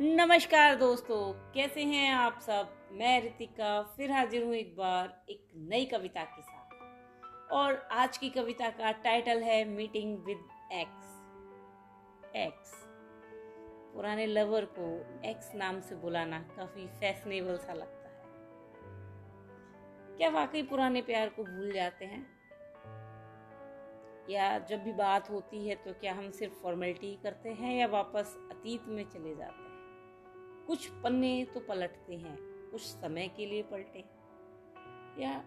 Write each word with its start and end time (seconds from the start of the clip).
नमस्कार 0.00 0.74
दोस्तों, 0.74 1.52
कैसे 1.52 1.84
हैं 1.84 2.14
आप 2.14 2.38
सब? 2.40 2.88
मैं 2.92 3.22
रितिका, 3.22 3.82
फिर 3.82 4.12
हाजिर 4.12 4.44
हूँ 4.44 4.54
एक 4.54 4.76
बार 4.76 5.24
एक 5.30 5.48
नई 5.56 5.84
कविता 5.84 6.24
के 6.24 6.42
साथ। 6.42 6.68
और 7.52 7.88
आज 7.92 8.18
की 8.18 8.30
कविता 8.30 8.70
का 8.70 8.92
टाइटल 8.92 9.42
है 9.42 9.64
मीटिंग 9.64 10.18
विद 10.18 10.48
एक्स। 10.72 11.22
एक्स। 12.36 12.72
पुराने 13.94 14.26
लवर 14.26 14.64
को 14.78 15.06
एक्स 15.28 15.54
नाम 15.54 15.80
से 15.80 15.94
बुलाना 15.94 16.38
काफ़ी 16.38 16.86
फैशनेबल 16.86 17.56
सा 17.56 17.72
लगता 17.72 18.08
है। 18.08 18.22
क्या 20.16 20.28
वाकई 20.30 20.62
पुराने 20.62 21.02
प्यार 21.02 21.28
को 21.28 21.44
भूल 21.44 21.72
जाते 21.72 22.04
हैं? 22.04 22.26
या 24.30 24.58
जब 24.58 24.82
भी 24.82 24.92
बात 24.92 25.30
होती 25.30 25.68
है 25.68 25.74
तो 25.74 25.92
क्या 25.92 26.14
हम 26.14 26.30
सिर्फ़ 26.30 26.54
फॉर्मेलिटी 26.54 27.18
करते 27.22 27.48
हैं 27.48 27.76
या 27.76 27.86
वापस 27.86 28.48
अतीत 28.52 28.82
में 28.84 29.10
चले 29.10 29.36
जाते 29.36 29.56
हैं? 29.56 29.65
कुछ 30.66 30.86
पन्ने 31.02 31.44
तो 31.54 31.60
पलटते 31.60 32.16
हैं, 32.16 32.36
कुछ 32.70 32.80
समय 32.80 33.28
के 33.28 33.46
लिए 33.46 33.62
पलटे। 33.62 34.04
या 35.18 35.38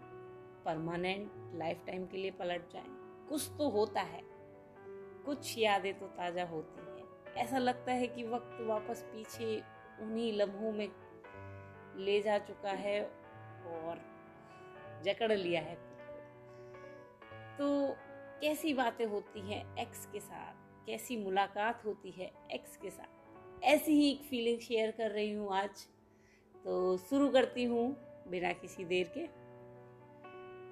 परमानेंट 0.66 1.32
लाइफ 1.56 1.84
टाइम 1.88 2.06
के 2.06 2.18
लिए 2.18 2.32
पलट 2.32 2.72
जाए। 2.74 2.86
कुछ 3.30 3.50
तो 3.58 3.70
होता 3.70 4.02
है, 4.02 4.22
कुछ 5.26 5.58
यादें 5.58 5.94
तो 6.00 6.08
ताज़ा 6.08 6.46
होती 6.46 6.82
हैं। 6.82 7.36
ऐसा 7.36 7.58
लगता 7.58 7.92
है 7.92 8.08
कि 8.08 8.24
वक्त 8.24 8.58
वापस 8.68 9.04
पीछे 9.12 9.62
उन्हीं 10.02 10.32
लम्हों 10.34 10.72
में 10.72 10.88
ले 11.98 12.22
जा 12.22 12.38
चुका 12.40 12.72
है 12.72 13.02
और 13.04 14.02
जकड़ 15.06 15.32
लिया 15.32 15.62
है 15.62 15.76
तो 17.58 17.96
कैसी 18.42 18.74
बातें 18.74 19.06
होती 19.06 19.40
हैं 19.42 19.64
एक्स 19.78 20.06
के 20.06 20.20
साथ? 20.20 20.54
कैसी 20.86 21.18
मुलाकात 21.18 21.86
होती 21.86 22.12
है 22.12 22.32
एक्स 22.52 22.78
के 22.78 22.90
साथ? 22.90 23.19
ऐसी 23.70 23.92
ही 23.92 24.10
एक 24.12 24.22
फीलिंग 24.22 24.60
शेयर 24.60 24.92
कर 24.92 25.12
रही 25.12 25.32
हूँ 25.32 25.54
आज। 25.54 25.86
तो 26.66 26.98
शुरू 26.98 27.28
करती 27.30 27.64
हूँ 27.64 27.98
बिना 28.28 28.52
किसी 28.52 28.86
देर 28.86 29.12
के। 29.18 29.26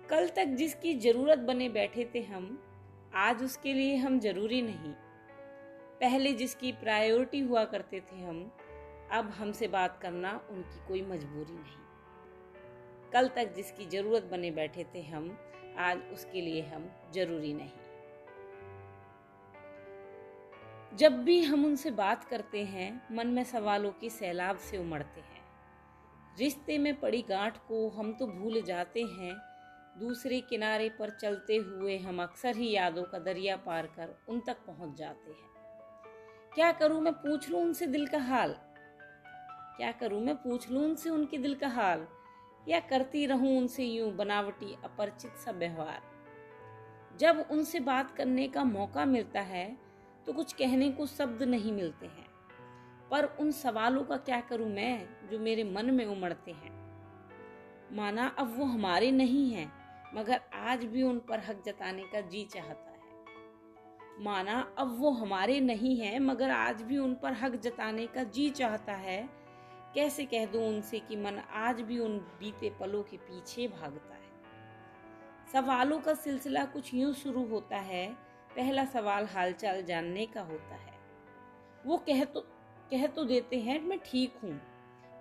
कल 0.09 0.27
तक 0.27 0.45
जिसकी 0.45 0.93
ज़रूरत 0.93 1.39
बने 1.39 1.69
बैठे 1.69 2.09
थे 2.15 2.21
हम, 2.21 2.63
आज 3.15 3.43
उसके 3.43 3.73
लिए 3.73 3.95
हम 3.95 4.19
ज़रूरी 4.19 4.61
नहीं। 4.61 4.93
पहले 6.01 6.33
जिसकी 6.33 6.71
प्रायोरिटी 6.71 7.39
हुआ 7.39 7.63
करते 7.65 7.99
थे 7.99 8.21
हम, 8.21 8.51
अब 9.11 9.29
हमसे 9.29 9.67
बात 9.67 9.99
करना 10.01 10.41
उनकी 10.51 10.87
कोई 10.87 11.01
मजबूरी 11.01 11.53
नहीं। 11.53 13.11
कल 13.13 13.27
तक 13.27 13.53
जिसकी 13.55 13.85
ज़रूरत 13.85 14.23
बने 14.23 14.51
बैठे 14.51 14.85
थे 14.95 15.01
हम, 15.01 15.37
आज 15.77 16.01
उसके 16.13 16.41
लिए 16.41 16.61
हम 16.61 16.89
ज़रूरी 17.13 17.53
नहीं। 17.53 17.86
जब 20.97 21.23
भी 21.23 21.43
हम 21.43 21.65
उनसे 21.65 21.91
बात 21.91 22.23
करते 22.23 22.63
हैं, 22.63 23.15
मन 23.15 23.27
में 23.27 23.43
सवालों 23.43 23.91
की 23.91 24.09
सैलाब 24.09 24.57
से 24.57 24.77
उमड़ते 24.77 25.21
हैं। 25.21 25.41
रिश्ते 26.39 26.77
में 26.77 26.99
पड़ी 26.99 27.21
गांठ 27.21 27.57
को 27.57 27.89
हम 27.89 28.13
तो 28.13 28.27
भूल 28.27 28.61
जाते 28.61 29.01
हैं। 29.01 29.37
दूसरे 29.99 30.41
किनारे 30.41 30.89
पर 30.89 31.09
चलते 31.09 31.55
हुए 31.55 31.97
हम 31.97 32.21
अक्सर 32.23 32.55
ही 32.55 32.71
यादों 32.71 33.03
का 33.03 33.19
दरिया 33.19 33.57
पार 33.57 33.85
कर 33.85 34.19
उन 34.29 34.39
तक 34.39 34.57
पहुँच 34.67 34.97
जाते 34.97 35.31
हैं। 35.31 35.49
क्या 36.55 36.71
करूँ 36.71 37.01
मैं 37.01 37.13
पूछ 37.13 37.49
लूँ 37.49 37.61
उनसे 37.61 37.87
दिल 37.87 38.07
का 38.07 38.17
हाल? 38.17 38.55
क्या 39.77 39.91
करूँ 39.91 40.21
मैं 40.21 40.35
पूछ 40.35 40.71
लूँ 40.71 40.83
उनसे 40.83 41.09
उनके 41.09 41.37
दिल 41.37 41.55
का 41.55 41.67
हाल? 41.67 42.07
या 42.67 42.79
करती 42.79 43.25
रहूँ 43.25 43.57
उनसे 43.57 43.85
यूँ 43.85 44.11
बनावटी 44.11 44.75
अपरिचित 44.83 45.31
सा 45.31 45.51
व्यवहार? 45.51 46.01
जब 47.17 47.45
उनसे 47.51 47.79
बात 47.79 48.11
करने 48.11 48.47
का 48.47 48.63
मौका 48.63 49.05
मिलता 49.05 49.41
है 49.41 49.86
तो 50.27 50.33
कुछ 50.33 50.53
कहने 50.53 50.91
को 50.91 51.05
शब्द 51.05 51.43
नहीं 51.43 51.71
मिलते 51.71 52.05
हैं। 52.05 52.27
पर 53.11 53.25
उन 53.25 53.51
सवालों 53.51 54.03
का 54.03 54.17
क्या 54.17 54.41
करूँ 54.41 54.69
मैं 54.69 55.07
जो 55.31 55.39
मेरे 55.39 55.63
मन 55.63 55.85
में 55.85 56.05
उमड़ते 56.05 56.51
हैं? 56.51 56.77
माना 57.91 58.27
अब 58.27 58.59
वो 58.59 58.65
हमारे 58.65 59.11
नहीं 59.11 59.51
हैं, 59.51 59.73
मगर 60.15 60.41
आज 60.53 60.85
भी 60.85 61.03
उन 61.03 61.19
पर 61.19 61.39
हक 61.39 61.63
जताने 61.65 62.03
का 62.03 62.21
जी 62.21 62.45
चाहता 62.45 62.91
है। 62.91 62.97
माना 64.19 64.75
अब 64.77 64.99
वो 64.99 65.11
हमारे 65.11 65.59
नहीं 65.59 65.99
हैं, 65.99 66.19
मगर 66.19 66.49
आज 66.49 66.81
भी 66.81 66.97
उन 66.97 67.15
पर 67.15 67.33
हक 67.33 67.55
जताने 67.55 68.07
का 68.07 68.23
जी 68.23 68.49
चाहता 68.49 68.93
है। 68.93 69.29
कैसे 69.95 70.25
कह 70.25 70.45
दूँ 70.45 70.67
उनसे 70.67 70.99
कि 70.99 71.15
मन 71.15 71.41
आज 71.53 71.81
भी 71.81 71.99
उन 71.99 72.17
बीते 72.17 72.69
पलों 72.69 73.03
के 73.03 73.17
पीछे 73.17 73.67
भागता 73.67 74.15
है? 74.15 74.27
सवालों 75.53 75.99
का 75.99 76.13
सिलसिला 76.13 76.65
कुछ 76.65 76.93
यूँ 76.93 77.13
शुरू 77.13 77.47
होता 77.47 77.77
है 77.77 78.26
पहला 78.57 78.85
सवाल 78.85 79.25
हालचाल 79.25 79.83
जानने 79.83 80.25
का 80.25 80.41
होता 80.41 80.75
है। 80.75 80.93
वो 81.85 81.97
कह 81.97 82.23
तो 82.23 82.41
कह 82.91 83.07
तो 83.07 83.23
देते 83.23 83.59
हैं, 83.59 83.81
मैं 83.81 83.99
ठीक 83.99 84.33
हूँ। 84.43 84.61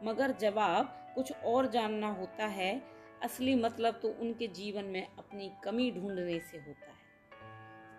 मगर 0.05 0.33
जवाब, 0.33 1.13
कुछ 1.15 1.33
और 1.33 1.67
जानना 1.67 2.11
होता 2.11 2.47
है। 2.47 2.83
असली 3.23 3.55
मतलब 3.55 3.95
तो 3.95 4.09
उनके 4.09 4.47
जीवन 4.47 4.85
में 4.85 5.07
अपनी 5.19 5.53
कमी 5.65 5.91
ढूँढने 5.91 6.41
से 6.41 6.57
होता 6.57 6.87
है। 6.87 6.97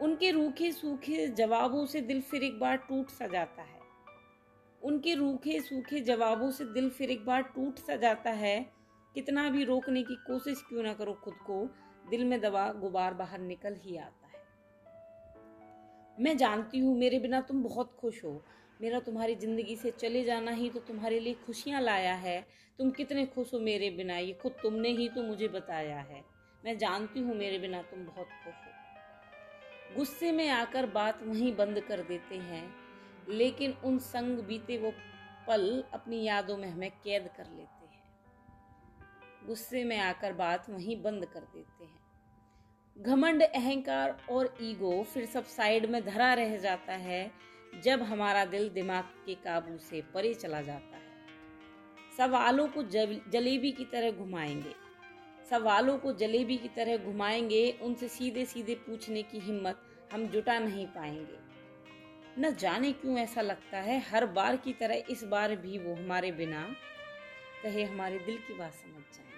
उनके 0.01 0.31
रूखे 0.31 0.71
सूखे 0.71 1.27
जवाबों 1.27 1.85
से 1.85 2.01
दिल 2.01 2.21
फिर 2.21 2.43
एक 2.43 2.59
बार 2.59 2.77
टूट 2.77 3.09
सा 3.09 3.27
जाता 3.27 3.61
है। 3.61 3.79
उनके 4.83 5.13
रूखे 5.13 5.59
सूखे 5.59 5.99
जवाबों 5.99 6.51
से 6.51 6.65
दिल 6.65 6.89
फिर 6.89 7.11
एक 7.11 7.25
बार 7.25 7.41
टूट 7.41 7.79
सा 7.79 7.95
जाता 7.95 8.29
है। 8.29 8.71
कितना 9.15 9.49
भी 9.49 9.63
रोकने 9.63 10.03
की 10.03 10.15
कोशिश 10.15 10.61
क्यों 10.69 10.83
ना 10.83 10.93
करो 10.93 11.13
खुद 11.13 11.33
को, 11.33 11.69
दिल 12.09 12.25
में 12.25 12.41
दबा, 12.41 12.73
गुबार 12.73 13.13
बाहर 13.13 13.39
निकल 13.39 13.75
ही 13.75 13.97
आता 13.97 14.16
मैं 16.17 16.37
जानती 16.37 16.79
हूँ, 16.79 16.97
मेरे 16.97 17.19
बिना 17.19 17.41
तुम 17.41 17.63
बहुत 17.63 17.91
खुश 17.99 18.23
हो। 18.23 18.41
मेरा 18.81 18.99
तुम्हारी 18.99 19.35
ज़िंदगी 19.35 19.75
से 19.75 19.91
चले 19.91 20.23
जाना 20.23 20.51
ही 20.51 20.69
तो 20.69 20.79
तुम्हारे 20.79 21.19
लिए 21.19 21.33
खुशियाँ 21.45 21.81
लाया 21.81 22.13
है। 22.13 22.39
तुम 22.79 22.89
कितने 22.91 23.25
खुश 23.25 23.53
हो 23.53 23.59
मेरे 23.59 23.89
बिना, 23.89 24.17
ये 24.17 24.33
खुद 24.33 24.55
तुमने 24.63 24.89
ही 24.89 25.07
तो 25.09 25.23
मुझे 25.23 25.47
बताया 25.47 25.99
है। 25.99 26.23
मैं 26.65 26.77
जानती 26.77 27.19
हूँ, 27.19 27.35
मेरे 27.35 27.59
बिना 27.59 27.81
तुम 27.81 28.05
बहुत 28.05 28.27
खुश 28.43 28.55
हो। 28.55 29.95
गुस्से 29.95 30.31
में 30.31 30.49
आकर 30.49 30.85
बात 30.85 31.23
वहीं 31.23 31.55
बंद 31.55 31.79
कर 31.79 32.01
देते 32.01 32.35
हैं, 32.35 32.73
लेकिन 33.29 33.73
उन 33.85 33.97
संग 33.99 34.39
बीते 34.39 34.77
वो 34.77 34.93
पल 35.47 35.83
अपनी 35.93 36.23
यादों 36.23 36.57
में 36.57 36.69
हमें 36.69 36.89
कैद 36.91 37.29
कर 37.37 37.45
लेते 37.45 37.85
हैं। 37.85 37.95
गुस्से 39.47 39.83
में 39.83 39.97
आकर 39.97 40.33
बात 40.33 40.69
वहीं 40.69 41.01
बंद 41.01 41.25
कर 41.25 41.39
देते 41.39 41.83
हैं। 41.83 42.06
घमंड, 42.97 43.43
अहंकार 43.43 44.17
और 44.29 44.57
ईगो 44.61 45.03
फिर 45.03 45.25
सब 45.25 45.45
साइड 45.45 45.85
में 45.85 46.05
धरा 46.05 46.33
रह 46.33 46.57
जाता 46.57 46.93
है, 46.93 47.31
जब 47.83 48.01
हमारा 48.01 48.45
दिल 48.45 48.69
दिमाग 48.69 49.03
के 49.03 49.35
काबू 49.35 49.77
से 49.77 50.01
परे 50.13 50.33
चला 50.33 50.61
जाता 50.61 50.97
है। 50.97 51.03
सवालों 52.17 52.67
को 52.67 52.83
जलेबी 53.31 53.71
की 53.71 53.85
तरह 53.85 54.11
घुमाएँगे। 54.11 54.73
सवालों 55.49 55.97
को 55.97 56.13
जलेबी 56.13 56.57
की 56.57 56.67
तरह 56.67 56.97
घुमाएँगे, 56.97 57.79
उनसे 57.81 58.07
सीधे 58.07 58.45
सीधे 58.45 58.75
पूछने 58.75 59.23
की 59.23 59.39
हिम्मत 59.39 59.81
हम 60.13 60.27
जुटा 60.27 60.59
नहीं 60.59 60.87
पाएँगे। 60.87 61.47
न 62.39 62.55
जाने 62.55 62.91
क्यों 62.91 63.17
ऐसा 63.17 63.41
लगता 63.41 63.77
है, 63.77 63.99
हर 63.99 64.25
बार 64.25 64.55
की 64.55 64.73
तरह 64.73 65.03
इस 65.09 65.23
बार 65.23 65.55
भी 65.55 65.77
वो 65.77 65.95
हमारे 65.95 66.31
बिना 66.31 66.75
कहे 67.63 67.83
हमारे 67.83 68.19
दिल 68.19 68.37
की 68.37 68.53
बात 68.53 68.73
समझ 68.73 69.15
जाए। 69.15 69.36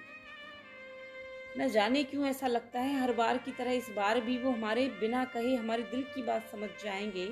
न 1.58 1.68
जाने 1.68 2.04
क्यों 2.04 2.26
ऐसा 2.26 2.48
लगता 2.48 2.80
है? 2.80 3.00
हर 3.00 3.14
बार 3.14 3.38
की 3.38 3.52
तरह 3.52 3.72
इस 3.72 3.90
बार 3.96 4.22
भी 4.22 4.38
वो 4.38 4.52
हमारे 4.52 4.88
बिना 4.88 5.26
कहे 5.26 5.56
हमारे 5.56 5.84
दिल 5.84 6.02
की 6.04 6.24
बात 6.24 6.48
समझ 6.52 6.70
जाएँगे। 6.84 7.30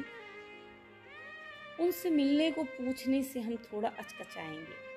उनसे 1.80 2.10
मिलने 2.10 2.52
को 2.52 2.64
पूछने 2.64 3.24
से 3.24 3.40
हम 3.40 3.56
थोड़ा 3.56 3.90
अचकचाएँगे। 3.90 4.88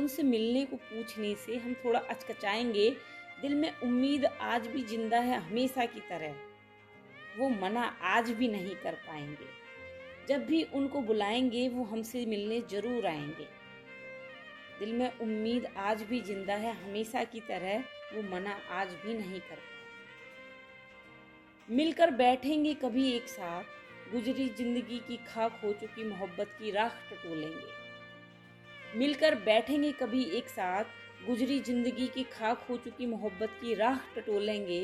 उनसे 0.00 0.22
मिलने 0.22 0.64
को 0.64 0.76
पूछने 0.76 1.34
से 1.34 1.56
हम 1.56 1.74
थोड़ा 1.74 2.00
अचकचाएँगे। 2.00 2.90
दिल 3.42 3.54
में 3.54 3.72
उम्मीद 3.80 4.24
आज 4.24 4.66
भी 4.66 4.82
ज़िंदा 4.82 5.18
है, 5.18 5.40
हमेशा 5.40 5.84
की 5.84 6.00
तरह। 6.00 6.34
वो 7.38 7.48
मना 7.48 7.96
आज 8.02 8.30
भी 8.30 8.48
नहीं 8.48 8.74
कर 8.74 8.94
पाएँगे। 8.94 9.46
जब 10.28 10.46
भी 10.46 10.62
उनको 10.62 11.00
बुलाएँगे, 11.00 11.68
वो 11.68 11.84
हमसे 11.84 12.26
मिलने 12.26 12.60
ज़रूर 12.60 13.06
आएँगे। 13.06 13.48
दिल 14.78 14.92
में 14.92 15.18
उम्मीद 15.18 15.66
आज 15.76 16.02
भी 16.02 16.20
ज़िंदा 16.20 16.54
है, 16.54 16.72
हमेशा 16.84 17.24
की 17.24 17.40
तरह। 17.40 17.84
वो 18.14 18.22
मना 18.22 18.56
आज 18.72 18.88
भी 19.04 19.14
नहीं 19.14 19.40
कर 19.40 19.56
पाए 19.56 19.74
मिलकर 21.68 22.10
बैठेंगे 22.10 22.74
कभी 22.74 23.10
एक 23.12 23.28
साथ, 23.28 23.64
गुजरी 24.12 24.48
ज़िंदगी 24.48 24.98
की 24.98 25.16
खाक 25.26 25.60
हो 25.64 25.72
चुकी 25.72 26.04
मोहब्बत 26.04 26.48
की 26.58 26.70
राख 26.70 26.92
टटोलेंगे। 27.10 28.98
मिलकर 28.98 29.34
बैठेंगे 29.34 29.92
कभी 29.92 30.22
एक 30.38 30.48
साथ, 30.48 30.84
गुजरी 31.26 31.58
ज़िंदगी 31.60 32.06
की 32.06 32.22
खाक 32.32 32.66
हो 32.70 32.76
चुकी 32.76 33.06
मोहब्बत 33.06 33.50
की 33.60 33.74
राख 33.74 34.00
टटोलेंगे, 34.16 34.80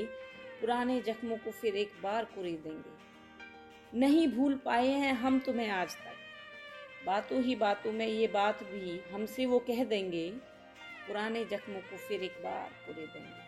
पुराने 0.61 1.01
जख्मों 1.01 1.37
को 1.37 1.51
फिर 1.51 1.77
एक 1.77 1.93
बार 2.03 2.25
कुरे 2.25 2.53
देंगे। 2.65 3.99
नहीं 3.99 4.27
भूल 4.29 4.55
पाए 4.65 4.89
हैं 4.89 5.13
हम 5.15 5.39
तुम्हें 5.39 5.69
आज 5.71 5.95
तक। 5.97 6.17
बातों 7.07 7.43
ही 7.43 7.55
बातों 7.57 7.93
में 7.93 8.07
ये 8.07 8.27
बात 8.27 8.63
भी 8.63 9.01
हमसे 9.13 9.47
वो 9.47 9.59
कह 9.59 9.85
देंगे 9.85 10.33
पुराने 11.07 11.45
जख्मों 11.45 11.81
को 11.81 11.97
फिर 11.97 12.23
एक 12.23 12.43
बार 12.45 12.71
पूरे 12.87 13.07
देंगे 13.07 13.41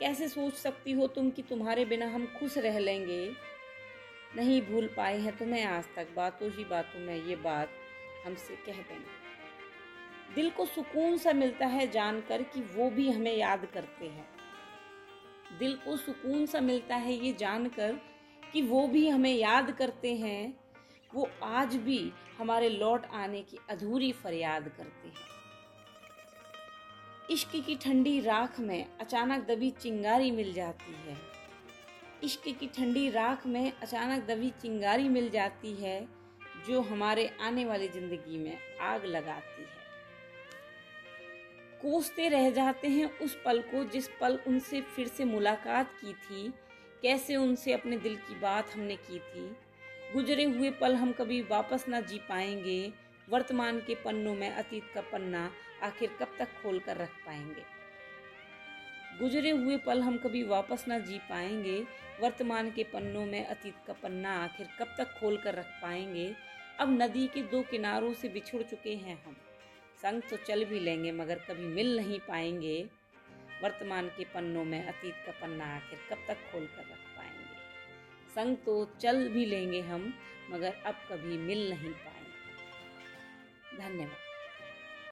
कैसे 0.00 0.28
सोच 0.28 0.54
सकती 0.54 0.92
हो 0.92 1.06
तुम 1.06 1.30
कि 1.30 1.42
तुम्हारे 1.42 1.84
बिना 1.84 2.06
हम 2.06 2.26
खुश 2.26 2.58
रह 2.58 2.78
लेंगे? 2.78 3.32
नहीं 4.36 4.62
भूल 4.62 4.86
पाए 4.96 5.18
हैं 5.18 5.36
तुम्हें 5.36 5.64
आज 5.64 5.84
तक। 5.96 6.08
बातों 6.16 6.50
ही 6.50 6.64
बातों 6.64 7.00
में 7.00 7.24
ये 7.24 7.36
बात 7.36 7.70
हमसे 8.26 8.56
कह 8.56 8.72
देंगे। 8.72 10.34
दिल 10.34 10.50
को 10.50 10.66
सुकून 10.66 11.18
सा 11.18 11.32
मिलता 11.32 11.66
है 11.66 11.90
जानकर 11.90 12.42
कि 12.42 12.60
वो 12.60 12.90
भी 12.90 13.10
हमें 13.10 13.36
याद 13.36 13.66
करते 13.66 14.06
हैं। 14.06 14.28
दिल 15.58 15.74
को 15.76 15.96
सुकून 15.96 16.46
सा 16.46 16.60
मिलता 16.60 16.96
है 16.96 17.12
ये 17.12 17.32
जानकर 17.32 18.00
कि 18.52 18.62
वो 18.62 18.86
भी 18.86 19.08
हमें 19.08 19.34
याद 19.34 19.70
करते 19.70 20.14
हैं। 20.16 20.60
वो 21.14 21.30
आज 21.42 21.76
भी 21.76 22.12
हमारे 22.38 22.68
लौट 22.68 23.06
आने 23.06 23.42
की 23.42 23.58
अधूरी 23.70 24.12
फरियाद 24.12 24.68
करते 24.68 25.08
हैं। 25.08 25.33
इश्क 27.30 27.50
की 27.66 27.74
ठंडी 27.74 28.20
राख 28.20 28.58
में 28.60 28.86
अचानक 29.00 29.46
दबी 29.46 29.70
चिंगारी 29.70 30.30
मिल 30.30 30.52
जाती 30.52 30.92
है। 30.92 31.16
इश्क 32.24 32.42
की 32.60 32.66
ठंडी 32.66 33.08
राख 33.10 33.46
में 33.46 33.72
अचानक 33.72 34.24
दबी 34.26 34.50
चिंगारी 34.62 35.08
मिल 35.08 35.30
जाती 35.30 35.72
है, 35.74 36.08
जो 36.68 36.80
हमारे 36.80 37.30
आने 37.40 37.64
वाली 37.64 37.88
ज़िंदगी 37.88 38.38
में 38.38 38.58
आग 38.80 39.04
लगाती 39.04 39.62
है। 39.62 39.82
कोसते 41.82 42.28
रह 42.28 42.50
जाते 42.50 42.88
हैं 42.88 43.18
उस 43.18 43.36
पल 43.44 43.60
को 43.60 43.84
जिस 43.84 44.08
पल 44.20 44.38
उनसे 44.46 44.80
फिर 44.80 45.08
से 45.08 45.24
मुलाकात 45.24 45.92
की 46.00 46.12
थी, 46.12 46.48
कैसे 47.02 47.36
उनसे 47.36 47.72
अपने 47.72 47.96
दिल 47.98 48.16
की 48.16 48.34
बात 48.34 48.74
हमने 48.74 48.96
की 48.96 49.18
थी। 49.18 49.48
गुजरे 50.14 50.44
हुए 50.44 50.70
पल 50.70 50.94
हम 50.94 51.12
कभी 51.12 51.40
वापस 51.42 51.84
ना 51.88 52.00
जी 52.00 52.18
पाएँगे 52.18 52.92
वर्तमान 53.28 53.80
के 53.80 53.94
पन्नों 53.94 54.34
में, 54.34 54.50
अतीत 54.50 54.82
का 54.94 55.00
पन्ना 55.00 55.50
आखिर 55.82 56.10
कब 56.20 56.36
तक 56.38 56.48
खोल 56.62 56.78
कर 56.78 56.96
रख 56.96 57.08
पाएँगे? 57.08 57.62
गुजरे 59.18 59.50
हुए 59.50 59.76
पल 59.76 60.02
हम 60.02 60.18
कभी 60.18 60.42
वापस 60.42 60.84
ना 60.88 60.98
जी 60.98 61.18
पाएँगे। 61.18 61.86
वर्तमान 62.20 62.70
के 62.70 62.84
पन्नों 62.84 63.26
में, 63.26 63.46
अतीत 63.46 63.74
का 63.86 63.92
पन्ना 63.92 64.44
आखिर 64.44 64.68
कब 64.78 64.94
तक 64.98 65.20
खोल 65.20 65.36
कर 65.36 65.54
रख 65.54 65.66
पाएँगे? 65.82 66.34
अब 66.80 67.02
नदी 67.02 67.26
के 67.26 67.42
दो 67.42 67.62
किनारों 67.62 68.14
से 68.14 68.28
बिछुड़ 68.28 68.62
चुके 68.62 68.94
हैं 68.94 69.24
हम। 69.24 69.36
संग 70.02 70.22
तो 70.30 70.36
चल 70.36 70.64
भी 70.64 70.80
लेंगे, 70.80 71.12
मगर 71.12 71.38
कभी 71.38 71.66
मिल 71.66 71.96
नहीं 71.96 72.18
पाएँगे। 72.18 72.88
वर्तमान 73.62 74.08
के 74.08 74.24
पन्नों 74.24 74.64
में, 74.64 74.86
अतीत 74.86 75.14
का 75.26 75.32
पन्ना 75.32 75.76
आखिर 75.76 75.98
कब 76.10 76.24
तक 76.28 76.34
खोल 76.52 76.66
कर 76.66 76.82
रख 76.82 77.16
पाएँगे? 77.16 77.44
संग 78.34 78.56
तो 78.56 78.96
चल 79.00 79.28
भी 79.28 79.46
लेंगे 79.46 79.80
हम, 79.80 80.14
मगर 80.50 80.74
अब 80.86 80.94
कभी 80.94 81.38
मिल 81.38 81.70
नहीं 81.70 81.90
पाएँगे। 81.90 82.13
धन्यवाद 83.73 84.32